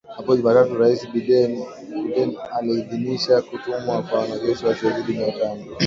[0.17, 1.57] Hapo Jumatatu Rais Biden
[2.57, 5.65] aliidhinisha kutumwa kwa wanajeshi wasiozidi mia tano